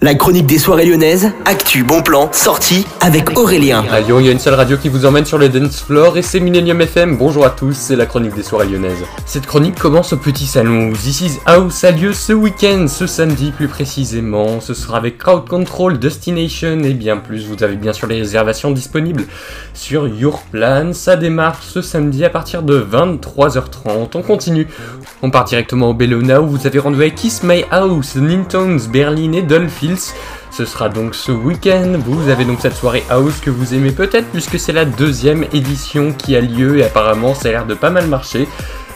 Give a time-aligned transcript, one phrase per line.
[0.00, 3.84] La chronique des soirées lyonnaises, actu, bon plan, sortie avec Aurélien.
[3.90, 6.16] À Lyon, il y a une seule radio qui vous emmène sur le dance floor
[6.16, 7.16] et c'est Millennium FM.
[7.16, 9.02] Bonjour à tous, c'est la chronique des soirées lyonnaises.
[9.26, 13.08] Cette chronique commence au petit salon où This Is House a lieu ce week-end, ce
[13.08, 14.60] samedi plus précisément.
[14.60, 17.48] Ce sera avec Crowd Control, Destination et bien plus.
[17.48, 19.24] Vous avez bien sûr les réservations disponibles
[19.74, 20.92] sur Your Plan.
[20.92, 24.10] Ça démarre ce samedi à partir de 23h30.
[24.14, 24.68] On continue.
[25.22, 29.32] On part directement au Bellona où vous avez rendez-vous avec Kiss My House, Nintones, Berlin
[29.32, 29.87] et Dolphin.
[29.96, 31.98] Ce sera donc ce week-end.
[32.04, 36.12] Vous avez donc cette soirée house que vous aimez peut-être puisque c'est la deuxième édition
[36.12, 38.48] qui a lieu et apparemment ça a l'air de pas mal marcher.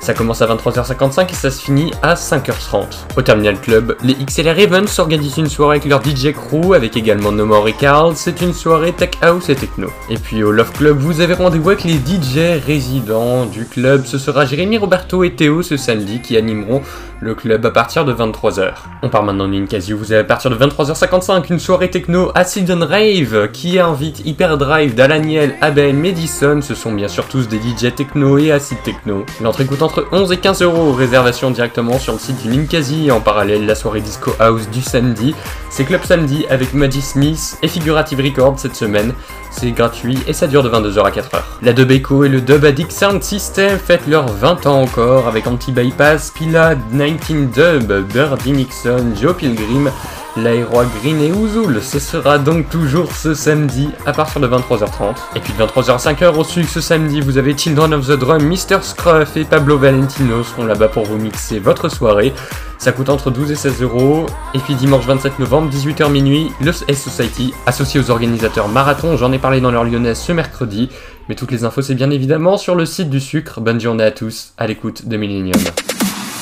[0.00, 2.84] Ça commence à 23h55 et ça se finit à 5h30.
[3.16, 7.32] Au Terminal Club, les XLR Ravens s'organisent une soirée avec leur DJ crew, avec également
[7.32, 8.12] No More et Carl.
[8.14, 9.88] C'est une soirée tech house et techno.
[10.08, 14.04] Et puis au Love Club, vous avez rendez-vous avec les DJ résidents du club.
[14.04, 16.82] Ce sera Jérémy, Roberto et Théo ce samedi qui animeront
[17.26, 18.72] le club à partir de 23h.
[19.02, 22.30] On part maintenant d'une quasi où vous avez à partir de 23h55 une soirée techno
[22.34, 26.60] Acid and Rave qui invite Hyperdrive, Dalaniel, Abel, Madison.
[26.62, 29.26] Ce sont bien sûr tous des DJ techno et acid techno.
[29.42, 30.92] L'entrée coûte entre 11 et 15 euros.
[30.92, 33.10] Réservation directement sur le site du Ninkasi.
[33.10, 35.34] En parallèle, la soirée Disco House du samedi.
[35.68, 39.12] C'est Club Samedi avec Maggie Smith et Figurative Records cette semaine.
[39.50, 41.42] C'est gratuit et ça dure de 22h à 4h.
[41.62, 45.46] La Dub Echo et le Dub Addict Sound System fêtent leurs 20 ans encore avec
[45.46, 46.74] Anti-Bypass, Pila,
[47.16, 49.90] 19 Dub, Birdie Nixon, Joe Pilgrim,
[50.36, 51.80] l'aéro Green et Ouzoul.
[51.82, 55.14] Ce sera donc toujours ce samedi à partir de 23h30.
[55.34, 58.12] Et puis de 23h à 5h au sud ce samedi, vous avez Children of the
[58.12, 58.82] Drum, Mr.
[58.82, 62.32] Scruff et Pablo Valentino seront là-bas pour vous mixer votre soirée.
[62.78, 64.26] Ça coûte entre 12 et 16 euros.
[64.54, 69.32] Et puis dimanche 27 novembre, 18h minuit, le S Society, associé aux organisateurs Marathon, j'en
[69.32, 70.90] ai parlé dans leur lyonnaise ce mercredi.
[71.28, 73.60] Mais toutes les infos, c'est bien évidemment sur le site du sucre.
[73.60, 75.60] Bonne journée à tous, à l'écoute de Millennium.